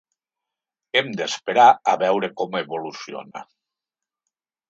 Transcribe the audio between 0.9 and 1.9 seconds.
Hem d’esperar